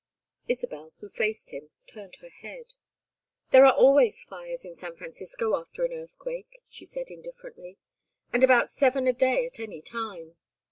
[0.47, 2.73] Isabel, who faced him, turned her head.
[3.51, 7.77] "There are always fires in San Francisco after an earthquake," she said, indifferently.
[8.33, 10.37] "And about seven a day at any time.